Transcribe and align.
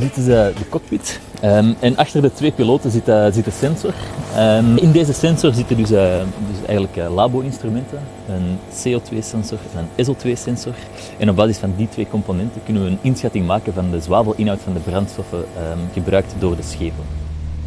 Is 0.00 0.18
uh, 0.18 0.26
de 0.26 0.68
cockpit. 0.68 1.20
Um, 1.44 1.74
en 1.80 1.96
achter 1.96 2.22
de 2.22 2.32
twee 2.32 2.52
piloten 2.52 2.90
zit, 2.90 3.08
uh, 3.08 3.26
zit 3.32 3.46
een 3.46 3.52
sensor. 3.52 3.94
Um, 4.38 4.76
in 4.76 4.92
deze 4.92 5.12
sensor 5.12 5.54
zitten 5.54 5.76
dus, 5.76 5.90
uh, 5.90 5.98
dus 6.18 6.66
eigenlijk 6.66 6.96
labo-instrumenten. 7.14 7.98
Een 8.28 8.58
CO2-sensor 8.70 9.58
en 9.74 9.88
een 9.96 10.06
SO2-sensor. 10.06 10.74
En 11.18 11.30
op 11.30 11.36
basis 11.36 11.56
van 11.56 11.74
die 11.76 11.88
twee 11.88 12.06
componenten 12.10 12.60
kunnen 12.64 12.84
we 12.84 12.90
een 12.90 12.98
inschatting 13.00 13.46
maken 13.46 13.72
van 13.72 13.90
de 13.90 14.00
zwavelinhoud 14.00 14.60
van 14.60 14.72
de 14.72 14.78
brandstoffen 14.80 15.38
um, 15.38 15.78
gebruikt 15.92 16.34
door 16.38 16.56
de 16.56 16.62
schepen. 16.62 17.04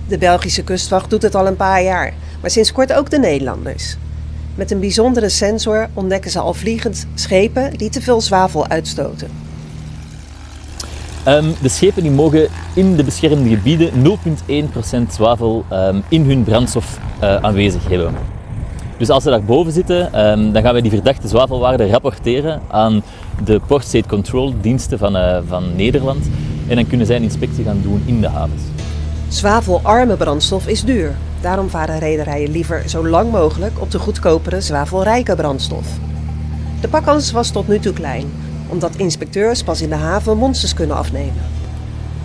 De 0.07 0.18
Belgische 0.18 0.63
kustwacht 0.63 1.09
doet 1.09 1.21
het 1.21 1.35
al 1.35 1.48
een 1.48 1.55
paar 1.55 1.84
jaar, 1.84 2.13
maar 2.41 2.49
sinds 2.49 2.71
kort 2.71 2.93
ook 2.93 3.09
de 3.09 3.20
Nederlanders. 3.20 3.98
Met 4.55 4.71
een 4.71 4.80
bijzondere 4.80 5.30
sensor 5.30 5.90
ontdekken 5.93 6.32
ze 6.32 6.40
al 6.40 6.54
vliegend 6.54 7.07
schepen 7.13 7.77
die 7.77 7.90
te 7.90 8.02
veel 8.02 8.21
zwavel 8.21 8.68
uitstoten. 8.68 9.48
Um, 11.28 11.54
de 11.62 11.70
schepen 11.70 12.02
die 12.04 12.12
mogen 12.12 12.48
in 12.73 12.96
de 12.96 13.04
beschermde 13.04 13.50
gebieden 13.50 13.91
0,1% 15.08 15.12
zwavel 15.12 15.66
um, 15.72 16.04
in 16.08 16.26
hun 16.26 16.44
brandstof 16.44 17.00
uh, 17.23 17.36
aanwezig 17.36 17.88
hebben. 17.88 18.14
Dus 18.98 19.10
als 19.10 19.24
ze 19.24 19.30
daarboven 19.30 19.72
zitten, 19.72 20.30
um, 20.30 20.52
dan 20.52 20.62
gaan 20.62 20.72
wij 20.72 20.82
die 20.82 20.91
verdachte 20.91 21.27
zwavelwaarde 21.27 21.90
rapporteren 21.90 22.62
aan 22.68 23.04
de 23.44 23.62
Port 23.68 23.86
State 23.86 24.08
Control 24.08 24.54
diensten 24.62 24.98
van, 24.98 25.16
uh, 25.16 25.38
van 25.48 25.76
Nederland. 25.76 26.26
En 26.68 26.76
dan 26.76 26.88
kunnen 26.88 27.08
zij 27.08 27.16
een 27.16 27.24
inspectie 27.24 27.63
gaan 27.63 27.80
doen 27.82 28.04
in 28.05 28.21
de 28.21 28.30
havens. 28.30 28.62
Zwavelarme 29.27 30.15
brandstof 30.15 30.68
is 30.68 30.84
duur. 30.84 31.15
Daarom 31.41 31.70
varen 31.70 31.99
rederijen 31.99 32.52
liever 32.52 32.84
zo 32.90 33.08
lang 33.08 33.32
mogelijk 33.32 33.82
op 33.82 33.91
de 33.91 33.99
goedkopere 33.99 34.62
zwavelrijke 34.62 35.36
brandstof. 35.36 35.88
De 36.82 36.88
pakkans 36.88 37.32
was 37.32 37.52
tot 37.52 37.68
nu 37.68 37.80
toe 37.80 37.93
klein, 37.93 38.26
omdat 38.70 38.95
inspecteurs 38.95 39.63
pas 39.63 39.81
in 39.81 39.89
de 39.89 39.95
haven 39.95 40.37
monsters 40.37 40.73
kunnen 40.73 40.95
afnemen. 40.95 41.43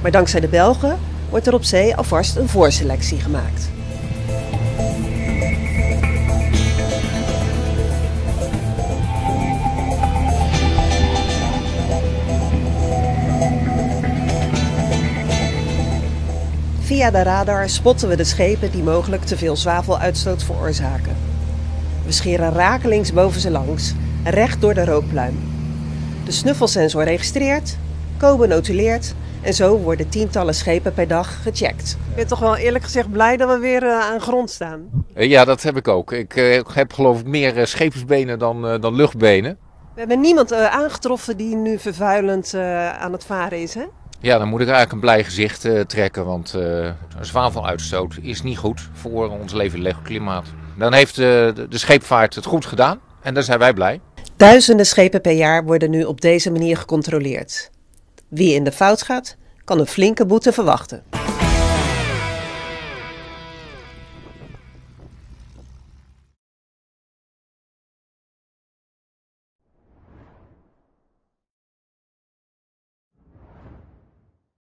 Maar 0.02 0.10
dankzij 0.10 0.40
de 0.40 0.48
Belgen 0.48 0.98
wordt 1.30 1.46
er 1.46 1.54
op 1.54 1.64
zee 1.64 1.96
alvast 1.96 2.36
een 2.36 2.48
voorselectie 2.48 3.20
gemaakt. 3.20 3.72
Via 16.80 17.10
de 17.10 17.22
radar 17.22 17.68
spotten 17.68 18.08
we 18.08 18.16
de 18.16 18.24
schepen 18.24 18.70
die 18.70 18.82
mogelijk 18.82 19.24
te 19.24 19.36
veel 19.36 19.56
zwaveluitstoot 19.56 20.42
veroorzaken. 20.42 21.16
We 22.04 22.12
scheren 22.12 22.52
rakelings 22.52 23.12
boven 23.12 23.40
ze 23.40 23.50
langs, 23.50 23.94
recht 24.24 24.60
door 24.60 24.74
de 24.74 24.84
rookpluim. 24.84 25.53
De 26.24 26.32
snuffelsensor 26.32 27.04
registreert, 27.04 27.76
Kobe 28.16 28.46
notuleert 28.46 29.14
en 29.42 29.54
zo 29.54 29.78
worden 29.78 30.08
tientallen 30.08 30.54
schepen 30.54 30.94
per 30.94 31.08
dag 31.08 31.42
gecheckt. 31.42 31.98
Ik 32.08 32.14
ben 32.14 32.26
toch 32.26 32.38
wel 32.38 32.56
eerlijk 32.56 32.84
gezegd 32.84 33.10
blij 33.10 33.36
dat 33.36 33.48
we 33.48 33.58
weer 33.58 33.82
uh, 33.82 34.00
aan 34.00 34.20
grond 34.20 34.50
staan. 34.50 34.80
Ja, 35.14 35.44
dat 35.44 35.62
heb 35.62 35.76
ik 35.76 35.88
ook. 35.88 36.12
Ik 36.12 36.36
uh, 36.36 36.60
heb 36.72 36.92
geloof 36.92 37.20
ik 37.20 37.26
meer 37.26 37.66
scheepsbenen 37.66 38.38
dan, 38.38 38.80
dan 38.80 38.94
luchtbenen. 38.94 39.56
We 39.94 40.00
hebben 40.00 40.20
niemand 40.20 40.52
aangetroffen 40.52 41.36
die 41.36 41.56
nu 41.56 41.78
vervuilend 41.78 42.54
aan 42.98 43.12
het 43.12 43.24
varen 43.24 43.62
is, 43.62 43.74
hè? 43.74 43.84
Ja, 44.20 44.38
dan 44.38 44.48
moet 44.48 44.60
ik 44.60 44.66
eigenlijk 44.66 44.92
een 44.92 45.00
blij 45.00 45.24
gezicht 45.24 45.64
uh, 45.64 45.80
trekken, 45.80 46.24
want 46.24 46.54
uh, 46.56 46.90
zwaveluitstoot 47.20 48.16
is 48.22 48.42
niet 48.42 48.58
goed 48.58 48.88
voor 48.92 49.28
ons 49.28 49.52
leven 49.52 50.02
klimaat. 50.02 50.46
Dan 50.78 50.92
heeft 50.92 51.16
de, 51.16 51.66
de 51.68 51.78
scheepvaart 51.78 52.34
het 52.34 52.44
goed 52.44 52.66
gedaan 52.66 53.00
en 53.22 53.34
daar 53.34 53.42
zijn 53.42 53.58
wij 53.58 53.72
blij. 53.72 54.00
Duizenden 54.44 54.86
schepen 54.86 55.20
per 55.20 55.32
jaar 55.32 55.64
worden 55.64 55.90
nu 55.90 56.04
op 56.04 56.20
deze 56.20 56.50
manier 56.50 56.76
gecontroleerd. 56.76 57.70
Wie 58.28 58.54
in 58.54 58.64
de 58.64 58.72
fout 58.72 59.02
gaat, 59.02 59.36
kan 59.64 59.78
een 59.78 59.86
flinke 59.86 60.26
boete 60.26 60.52
verwachten. 60.52 61.02